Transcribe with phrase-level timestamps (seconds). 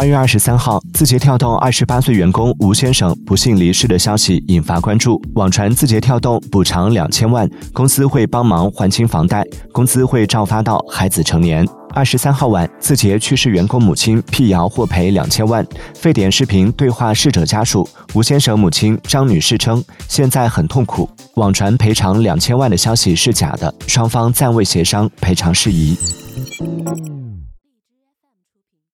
[0.00, 5.20] 二月二十三号，字节跳动二十八岁员工吴先生不幸离世的消息引发关注。
[5.34, 9.44] 网传字节跳动补偿两千万，公司会帮忙还清房贷，
[9.74, 11.68] 工资会照发到孩子成年。
[11.92, 15.62] 二十三号晚，字节去世员工母亲辟谣获赔两千万。
[15.94, 21.06] 沸点视频对话逝者家属，吴先生母亲张女士称现在很痛苦。
[21.34, 25.94] 网传赔偿两千万的消息是假的，双方暂未协商赔偿事宜。